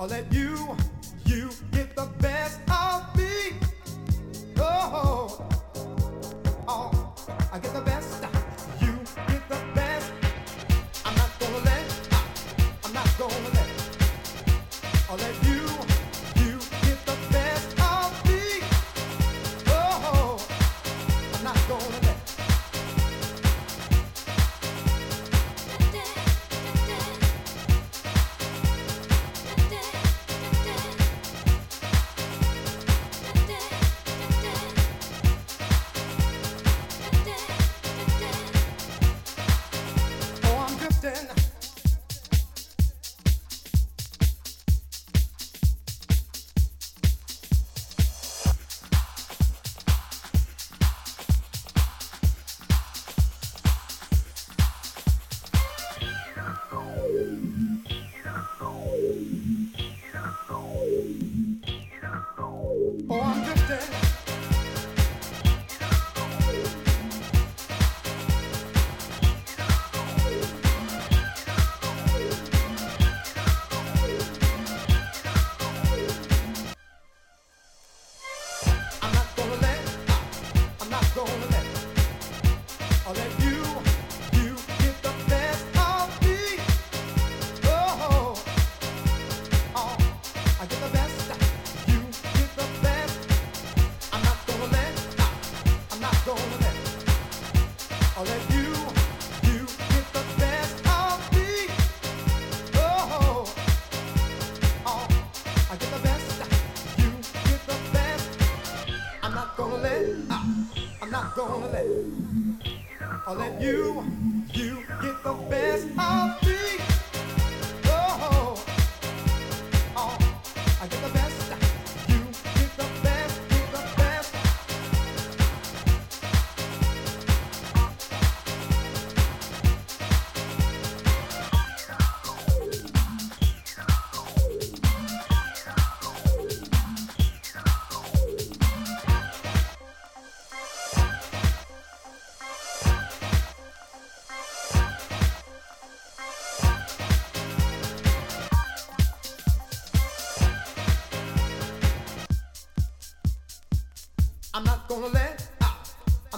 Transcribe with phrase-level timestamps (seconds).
[0.00, 0.39] I'll let you.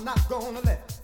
[0.02, 0.98] I'm not gonna let.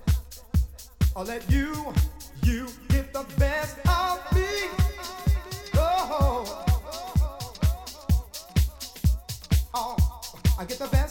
[1.14, 1.94] I'll let you,
[2.42, 4.42] you get the best of me.
[5.76, 6.64] Oh,
[9.72, 10.32] oh.
[10.58, 11.07] I get the best.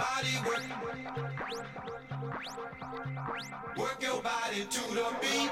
[0.00, 0.64] body work.
[3.76, 5.50] Work your body to the beat.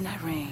[0.00, 0.49] Midnight rain.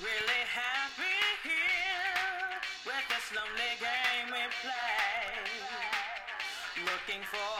[0.00, 5.42] really happy here with this lonely game we play.
[6.82, 7.51] Looking for